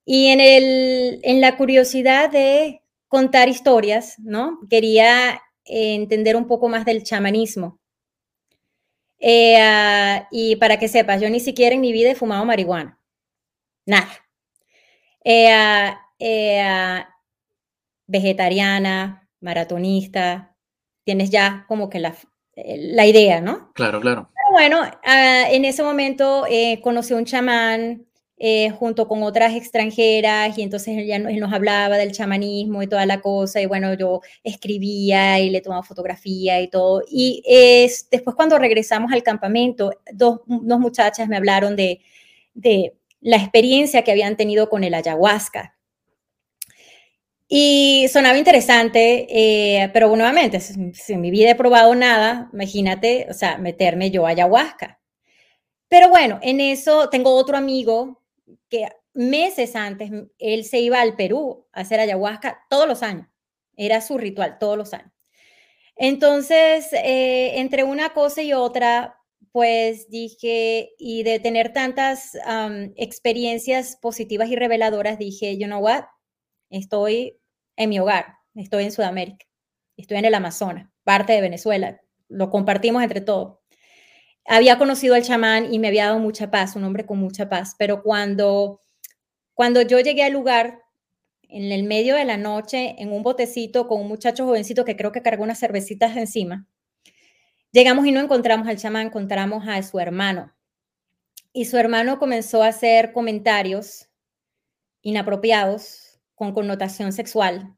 [0.04, 4.58] Y en, el, en la curiosidad de contar historias, ¿no?
[4.68, 7.78] Quería entender un poco más del chamanismo.
[9.20, 12.98] Eh, y para que sepas, yo ni siquiera en mi vida he fumado marihuana.
[13.86, 14.08] Nada.
[15.24, 15.50] Eh,
[16.60, 17.08] ah,
[18.06, 20.56] vegetariana, maratonista,
[21.04, 22.14] tienes ya como que la,
[22.56, 23.72] la idea, ¿no?
[23.74, 24.30] Claro, claro.
[24.34, 26.44] Pero bueno, en ese momento
[26.82, 28.08] conocí a un chamán
[28.40, 32.86] eh, junto con otras extranjeras y entonces él, ya, él nos hablaba del chamanismo y
[32.86, 37.02] toda la cosa y bueno, yo escribía y le tomaba fotografía y todo.
[37.10, 42.00] Y es, después cuando regresamos al campamento, dos, dos muchachas me hablaron de,
[42.54, 45.76] de la experiencia que habían tenido con el ayahuasca.
[47.50, 53.32] Y sonaba interesante, eh, pero nuevamente, si, en mi vida he probado nada, imagínate, o
[53.32, 55.00] sea, meterme yo a ayahuasca.
[55.88, 58.22] Pero bueno, en eso tengo otro amigo
[58.68, 63.26] que meses antes él se iba al Perú a hacer ayahuasca todos los años.
[63.76, 65.10] Era su ritual todos los años.
[65.96, 69.18] Entonces, eh, entre una cosa y otra,
[69.52, 72.36] pues dije, y de tener tantas
[72.96, 76.04] experiencias positivas y reveladoras, dije, you know what,
[76.70, 77.38] estoy
[77.76, 79.46] en mi hogar, estoy en Sudamérica,
[79.96, 83.58] estoy en el Amazonas, parte de Venezuela, lo compartimos entre todos
[84.48, 87.74] había conocido al chamán y me había dado mucha paz, un hombre con mucha paz,
[87.78, 88.80] pero cuando,
[89.52, 90.82] cuando yo llegué al lugar,
[91.50, 95.12] en el medio de la noche, en un botecito con un muchacho jovencito que creo
[95.12, 96.66] que cargó unas cervecitas encima,
[97.72, 100.54] llegamos y no encontramos al chamán, encontramos a su hermano.
[101.52, 104.08] Y su hermano comenzó a hacer comentarios
[105.02, 106.07] inapropiados
[106.38, 107.76] con connotación sexual.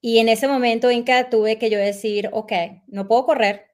[0.00, 2.52] Y en ese momento, Inca, tuve que yo decir, ok,
[2.86, 3.66] no puedo correr,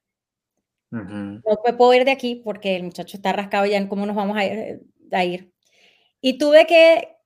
[0.90, 4.14] no me puedo ir de aquí porque el muchacho está rascado ya en cómo nos
[4.14, 5.52] vamos a ir,
[6.20, 7.16] Y tuve que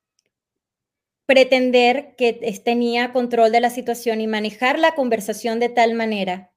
[1.25, 6.53] pretender que tenía control de la situación y manejar la conversación de tal manera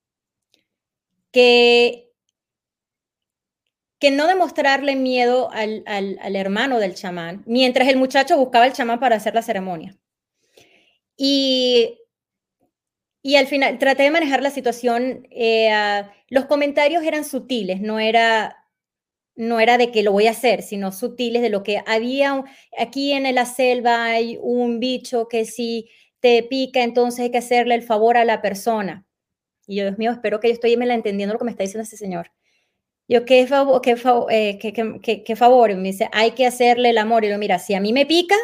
[1.33, 2.10] que,
[4.01, 8.73] que no demostrarle miedo al, al, al hermano del chamán, mientras el muchacho buscaba al
[8.73, 9.97] chamán para hacer la ceremonia.
[11.17, 12.01] Y
[13.23, 15.27] y al final traté de manejar la situación.
[15.31, 15.71] Eh,
[16.29, 18.57] los comentarios eran sutiles, no era,
[19.37, 22.43] no era de que lo voy a hacer, sino sutiles de lo que había
[22.79, 27.75] aquí en la selva hay un bicho que si te pica, entonces hay que hacerle
[27.75, 29.07] el favor a la persona.
[29.67, 31.85] Y yo, Dios mío, espero que yo estoy me entendiendo lo que me está diciendo
[31.85, 32.33] ese señor.
[33.11, 33.81] Yo, ¿qué favor?
[33.81, 33.97] Qué,
[34.31, 34.59] eh,
[35.03, 35.73] qué, qué, favor?
[35.73, 37.25] Y me dice, hay que hacerle el amor.
[37.25, 38.37] Y yo, mira, si a mí me pica,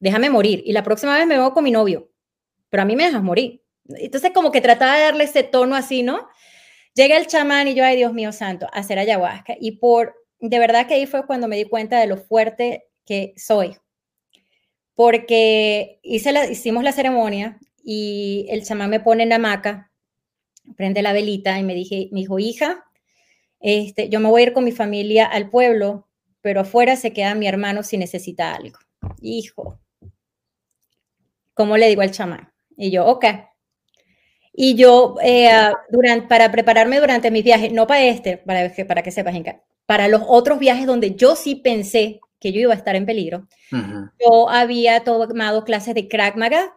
[0.00, 0.60] déjame morir.
[0.66, 2.10] Y la próxima vez me voy con mi novio.
[2.68, 3.62] Pero a mí me dejas morir.
[3.88, 6.28] Entonces, como que trataba de darle ese tono así, ¿no?
[6.94, 9.54] Llega el chamán y yo, ay Dios mío santo, a hacer ayahuasca.
[9.60, 13.34] Y por, de verdad que ahí fue cuando me di cuenta de lo fuerte que
[13.36, 13.76] soy.
[14.96, 19.92] Porque hice la, hicimos la ceremonia y el chamán me pone en la hamaca
[20.76, 22.84] prende la velita y me, dije, me dijo, hija,
[23.62, 26.08] este, yo me voy a ir con mi familia al pueblo,
[26.40, 28.78] pero afuera se queda mi hermano si necesita algo.
[29.20, 29.80] Hijo,
[31.54, 32.52] ¿cómo le digo al chamán?
[32.76, 33.24] Y yo, ok.
[34.52, 39.10] Y yo, eh, durante, para prepararme durante mis viajes, no para este, para, para que
[39.10, 39.34] sepas,
[39.86, 43.46] para los otros viajes donde yo sí pensé que yo iba a estar en peligro,
[43.70, 46.74] yo había tomado clases de Krav Maga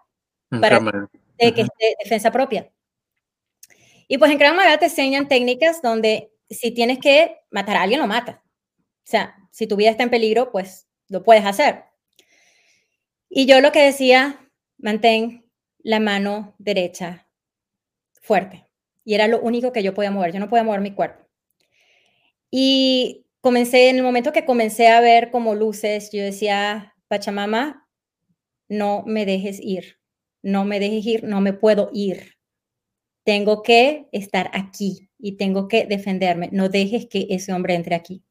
[0.62, 0.80] para
[1.38, 1.68] de, que
[2.04, 2.72] defensa propia.
[4.08, 8.00] Y pues en Krav Maga te enseñan técnicas donde si tienes que matar a alguien,
[8.00, 8.38] lo matas.
[8.38, 11.86] O sea, si tu vida está en peligro, pues lo puedes hacer.
[13.30, 15.46] Y yo lo que decía, mantén
[15.80, 17.28] la mano derecha
[18.22, 18.66] fuerte.
[19.04, 20.34] Y era lo único que yo podía mover.
[20.34, 21.26] Yo no podía mover mi cuerpo.
[22.50, 27.88] Y comencé, en el momento que comencé a ver como luces, yo decía, Pachamama,
[28.68, 30.00] no me dejes ir.
[30.42, 32.36] No me dejes ir, no me puedo ir.
[33.24, 36.50] Tengo que estar aquí y tengo que defenderme.
[36.52, 38.24] No dejes que ese hombre entre aquí.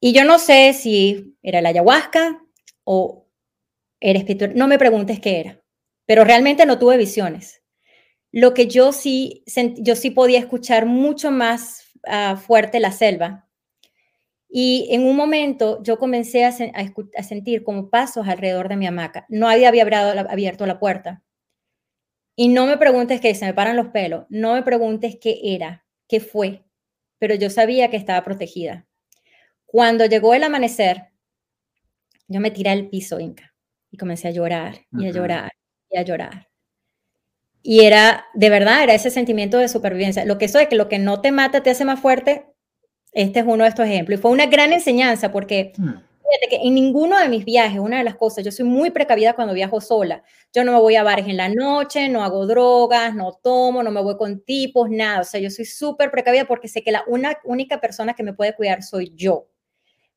[0.00, 2.42] Y yo no sé si era la ayahuasca
[2.84, 3.26] o
[4.00, 4.52] era espiritual.
[4.54, 5.62] No me preguntes qué era,
[6.04, 7.62] pero realmente no tuve visiones.
[8.30, 9.44] Lo que yo sí,
[9.78, 13.48] yo sí podía escuchar mucho más uh, fuerte la selva.
[14.48, 19.26] Y en un momento yo comencé a, sentir como pasos alrededor de mi hamaca.
[19.28, 21.23] No había abierto la puerta.
[22.36, 24.26] Y no me preguntes qué, se me paran los pelos.
[24.28, 26.64] No me preguntes qué era, qué fue,
[27.18, 28.86] pero yo sabía que estaba protegida.
[29.66, 31.08] Cuando llegó el amanecer,
[32.28, 33.54] yo me tiré al piso, Inca,
[33.90, 35.52] y comencé a llorar y a llorar
[35.90, 36.48] y a llorar.
[37.62, 40.24] Y era, de verdad, era ese sentimiento de supervivencia.
[40.24, 42.46] Lo que eso de que lo que no te mata te hace más fuerte,
[43.12, 44.18] este es uno de estos ejemplos.
[44.18, 45.92] Y fue una gran enseñanza porque mm.
[46.24, 49.34] Fíjate que en ninguno de mis viajes, una de las cosas, yo soy muy precavida
[49.34, 50.22] cuando viajo sola.
[50.52, 53.90] Yo no me voy a bares en la noche, no hago drogas, no tomo, no
[53.90, 55.20] me voy con tipos, nada.
[55.20, 57.04] O sea, yo soy súper precavida porque sé que la
[57.44, 59.48] única persona que me puede cuidar soy yo.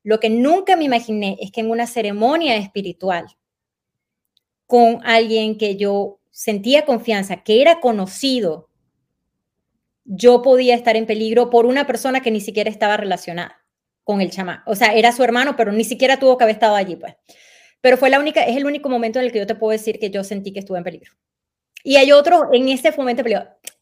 [0.04, 3.26] Lo que nunca me imaginé es que en una ceremonia espiritual
[4.66, 8.70] con alguien que yo sentía confianza, que era conocido,
[10.06, 13.67] yo podía estar en peligro por una persona que ni siquiera estaba relacionada
[14.08, 14.62] con el chamán.
[14.66, 17.14] O sea, era su hermano, pero ni siquiera tuvo que haber estado allí, pues.
[17.82, 20.00] Pero fue la única, es el único momento en el que yo te puedo decir
[20.00, 21.12] que yo sentí que estuve en peligro.
[21.84, 23.22] Y hay otro, en ese momento,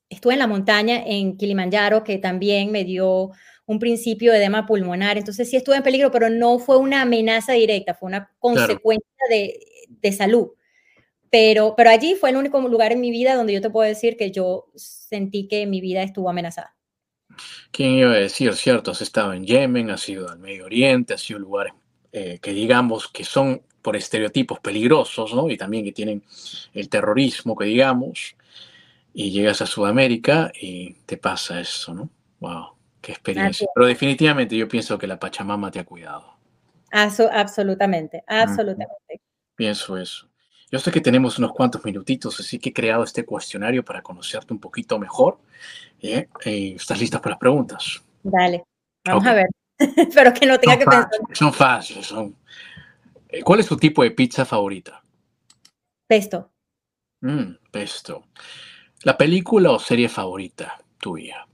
[0.09, 3.33] estuve en la montaña en Kilimanjaro, que también me dio
[3.67, 5.19] un principio de edema pulmonar.
[5.19, 9.59] Entonces sí estuve en peligro, pero no fue una amenaza directa, fue una consecuencia de,
[9.87, 10.53] de salud.
[11.29, 14.17] Pero, pero allí fue el único lugar en mi vida donde yo te puedo decir
[14.17, 16.74] que yo sentí que mi vida estuvo amenazada.
[17.71, 18.91] ¿Quién iba a decir, cierto?
[18.91, 21.73] Has estado en Yemen, has ido al Medio Oriente, has ido a lugares
[22.11, 25.49] eh, que digamos que son por estereotipos peligrosos, ¿no?
[25.49, 26.23] Y también que tienen
[26.73, 28.35] el terrorismo, que digamos,
[29.13, 32.09] y llegas a Sudamérica y te pasa eso, ¿no?
[32.39, 33.67] Wow, qué experiencia.
[33.75, 36.33] Pero definitivamente yo pienso que la Pachamama te ha cuidado.
[37.31, 39.21] absolutamente, absolutamente.
[39.55, 40.27] Pienso eso.
[40.71, 44.53] Yo sé que tenemos unos cuantos minutitos, así que he creado este cuestionario para conocerte
[44.53, 45.37] un poquito mejor.
[46.01, 46.27] ¿eh?
[46.43, 48.03] Eh, ¿Estás lista para las preguntas?
[48.23, 48.63] Dale,
[49.05, 49.47] vamos a ver.
[50.13, 51.09] Pero que no tenga que pensar.
[51.33, 52.07] Son fáciles.
[52.07, 52.35] Son...
[53.29, 55.03] Eh, ¿Cuál es tu tipo de pizza favorita?
[56.07, 56.51] Pesto.
[57.21, 58.25] Mm, pesto.
[59.03, 61.45] ¿La película o serie favorita tuya?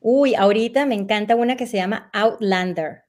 [0.00, 3.04] Uy, ahorita me encanta una que se llama Outlander.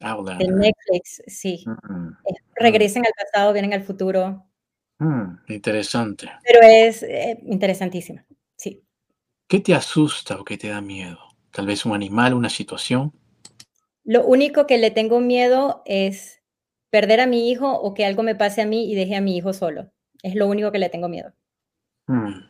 [0.00, 0.46] Outlander.
[0.46, 1.64] De Netflix, sí.
[1.66, 2.10] Mm,
[2.56, 4.46] Regresen al pasado, vienen al futuro.
[4.98, 6.30] Mm, interesante.
[6.44, 8.24] Pero es eh, interesantísima,
[8.56, 8.82] sí.
[9.48, 11.18] ¿Qué te asusta o qué te da miedo?
[11.50, 13.12] Tal vez un animal, una situación.
[14.04, 16.42] Lo único que le tengo miedo es
[16.90, 19.36] perder a mi hijo o que algo me pase a mí y deje a mi
[19.36, 19.90] hijo solo.
[20.22, 21.32] Es lo único que le tengo miedo.
[22.06, 22.40] Mm.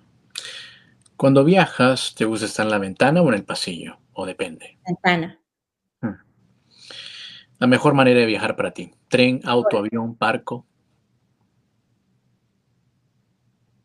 [1.16, 3.98] Cuando viajas, ¿te gusta estar en la ventana o en el pasillo?
[4.12, 4.78] ¿O depende?
[4.86, 5.40] Ventana.
[6.00, 6.14] Mm.
[7.58, 8.90] La mejor manera de viajar para ti.
[9.08, 10.66] Tren, auto, avión, barco.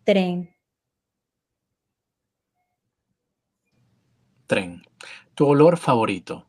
[0.10, 0.50] Tren.
[4.48, 4.82] Tren.
[5.36, 6.48] ¿Tu olor favorito?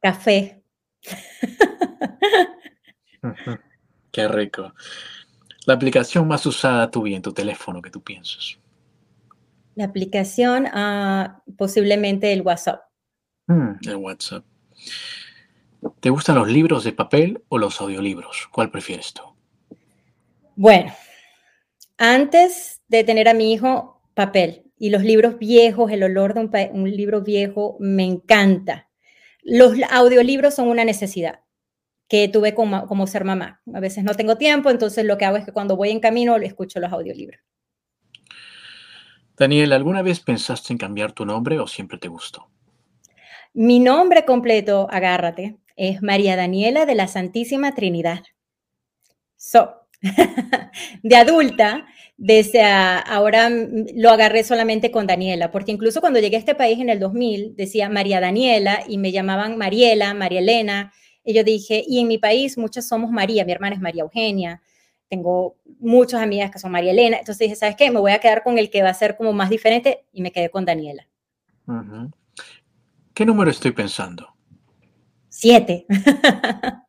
[0.00, 0.62] Café.
[4.12, 4.72] Qué rico.
[5.66, 8.56] La aplicación más usada tuya en tu teléfono que tú piensas.
[9.74, 12.82] La aplicación, uh, posiblemente el WhatsApp.
[13.48, 14.44] Mm, el WhatsApp.
[15.98, 18.46] ¿Te gustan los libros de papel o los audiolibros?
[18.52, 19.22] ¿Cuál prefieres tú?
[20.54, 20.92] Bueno,
[21.98, 24.64] antes de tener a mi hijo, papel.
[24.78, 28.90] Y los libros viejos, el olor de un, libro viejo me encanta.
[29.42, 31.40] Los audiolibros son una necesidad
[32.08, 33.62] que tuve como, como, ser mamá.
[33.74, 36.36] A veces no tengo tiempo, entonces lo que hago es que cuando voy en camino
[36.36, 37.40] escucho los audiolibros.
[39.36, 42.48] Daniel, ¿alguna vez pensaste en cambiar tu nombre o siempre te gustó?
[43.52, 48.22] Mi nombre completo, agárrate, es María Daniela de la Santísima Trinidad.
[49.36, 49.85] So,
[51.02, 51.86] de adulta,
[52.16, 56.88] desde ahora lo agarré solamente con Daniela, porque incluso cuando llegué a este país en
[56.88, 60.92] el 2000 decía María Daniela y me llamaban Mariela, María Elena,
[61.24, 64.62] y yo dije, y en mi país muchas somos María, mi hermana es María Eugenia,
[65.08, 67.90] tengo muchas amigas que son María Elena, entonces dije, ¿sabes qué?
[67.90, 70.32] Me voy a quedar con el que va a ser como más diferente y me
[70.32, 71.06] quedé con Daniela.
[73.12, 74.34] ¿Qué número estoy pensando?
[75.28, 75.86] Siete.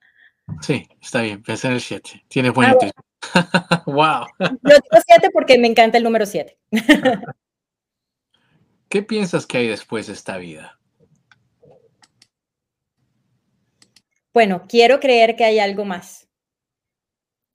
[0.61, 2.23] sí, está bien, pensé en el siete.
[2.27, 4.25] Tiene buen ah, wow.
[4.39, 6.57] Yo digo siete porque me encanta el número siete.
[8.89, 10.79] ¿Qué piensas que hay después de esta vida?
[14.33, 16.27] Bueno, quiero creer que hay algo más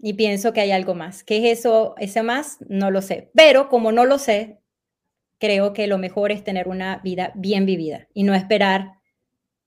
[0.03, 1.23] y pienso que hay algo más.
[1.23, 2.59] ¿Qué es eso, ese más?
[2.69, 3.31] No lo sé.
[3.35, 4.59] Pero como no lo sé,
[5.39, 8.95] creo que lo mejor es tener una vida bien vivida y no esperar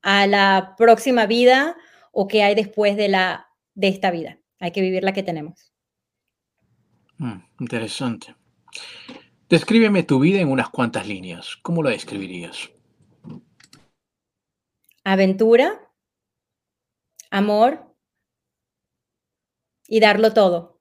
[0.02, 1.78] a la próxima vida
[2.18, 4.40] o qué hay después de, la, de esta vida.
[4.60, 5.74] Hay que vivir la que tenemos.
[7.18, 8.36] Mm, interesante.
[9.50, 11.58] Descríbeme tu vida en unas cuantas líneas.
[11.62, 12.72] ¿Cómo la describirías?
[15.04, 15.92] Aventura,
[17.30, 17.94] amor,
[19.88, 20.80] y darlo todo.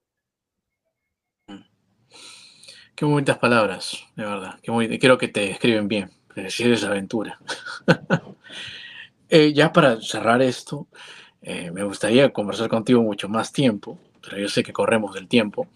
[2.95, 4.61] Qué bonitas palabras, de verdad.
[4.63, 6.13] Qué Creo que te escriben bien.
[6.37, 7.41] Decir esa aventura.
[9.31, 10.87] Eh, ya para cerrar esto,
[11.45, 15.69] eh, me gustaría conversar contigo mucho más tiempo, pero yo sé que corremos del tiempo.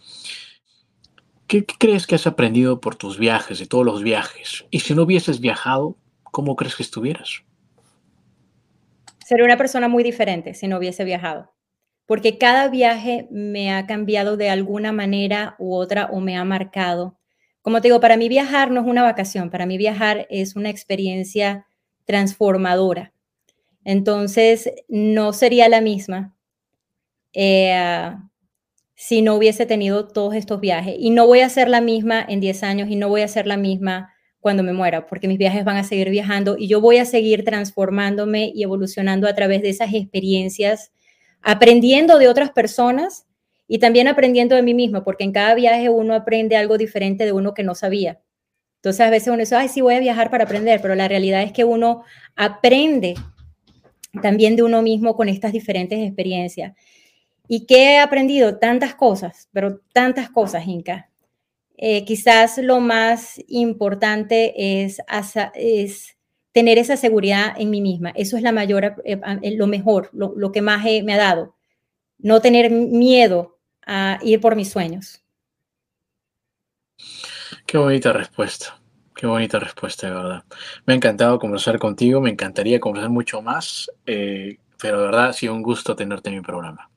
[1.46, 4.64] ¿Qué, ¿Qué, crees que has aprendido por tus viajes, de todos los viajes?
[4.70, 7.42] Y si no hubieses viajado, ¿cómo crees que estuvieras?
[9.24, 11.52] Sería una persona muy diferente si no hubiese viajado
[12.08, 17.18] porque cada viaje me ha cambiado de alguna manera u otra o me ha marcado.
[17.60, 20.70] Como te digo, para mí viajar no es una vacación, para mí viajar es una
[20.70, 21.66] experiencia
[22.06, 23.12] transformadora.
[23.88, 26.36] Entonces, no sería la misma
[27.32, 28.14] eh,
[28.94, 30.94] si no hubiese tenido todos estos viajes.
[30.98, 33.46] Y no voy a ser la misma en 10 años y no voy a ser
[33.46, 36.98] la misma cuando me muera, porque mis viajes van a seguir viajando y yo voy
[36.98, 40.92] a seguir transformándome y evolucionando a través de esas experiencias
[41.40, 43.26] aprendiendo de otras personas
[43.68, 47.32] y también aprendiendo de mí misma, porque en cada viaje uno aprende algo diferente de
[47.32, 48.20] uno que no sabía.
[48.76, 51.42] Entonces a veces uno dice, ay, sí voy a viajar para aprender, pero la realidad
[51.42, 52.02] es que uno
[52.36, 53.14] aprende
[54.22, 56.74] también de uno mismo con estas diferentes experiencias.
[57.46, 58.58] ¿Y qué he aprendido?
[58.58, 61.08] Tantas cosas, pero tantas cosas, Inca.
[61.76, 65.00] Eh, quizás lo más importante es,
[66.52, 68.10] tener esa seguridad en mí misma.
[68.10, 71.54] Eso es la mayor, eh, eh, lo mejor, lo, que más me ha dado.
[72.18, 75.22] No tener miedo a ir por mis sueños.
[77.64, 78.77] Qué bonita respuesta.
[79.18, 80.44] Qué bonita respuesta, de verdad.
[80.86, 85.32] Me ha encantado conversar contigo, me encantaría conversar mucho más, eh, pero de verdad ha
[85.32, 86.88] sido un gusto tenerte en mi programa.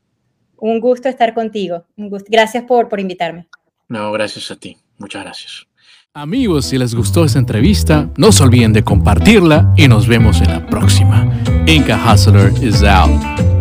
[0.57, 1.83] Un gusto estar contigo.
[2.27, 3.47] Gracias por, por invitarme.
[3.89, 4.77] No, gracias a ti.
[4.99, 5.67] Muchas gracias.
[6.13, 10.49] Amigos, si les gustó esta entrevista, no se olviden de compartirla y nos vemos en
[10.49, 11.27] la próxima.
[11.65, 13.60] Inca Hustler is out.